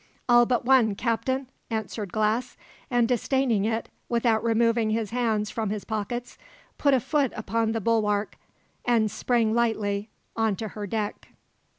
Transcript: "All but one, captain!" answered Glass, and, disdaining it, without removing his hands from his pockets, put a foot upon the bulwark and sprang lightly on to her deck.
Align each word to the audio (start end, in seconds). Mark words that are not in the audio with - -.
"All 0.27 0.47
but 0.47 0.65
one, 0.65 0.95
captain!" 0.95 1.45
answered 1.69 2.11
Glass, 2.11 2.57
and, 2.89 3.07
disdaining 3.07 3.65
it, 3.65 3.87
without 4.09 4.43
removing 4.43 4.89
his 4.89 5.11
hands 5.11 5.51
from 5.51 5.69
his 5.69 5.83
pockets, 5.85 6.39
put 6.79 6.95
a 6.95 6.99
foot 6.99 7.31
upon 7.35 7.71
the 7.73 7.81
bulwark 7.81 8.35
and 8.83 9.11
sprang 9.11 9.53
lightly 9.53 10.09
on 10.35 10.55
to 10.55 10.69
her 10.69 10.87
deck. 10.87 11.27